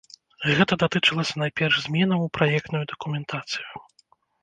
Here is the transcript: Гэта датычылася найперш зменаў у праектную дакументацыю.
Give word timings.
Гэта 0.59 0.77
датычылася 0.83 1.35
найперш 1.43 1.79
зменаў 1.85 2.19
у 2.27 2.33
праектную 2.41 2.85
дакументацыю. 2.97 3.69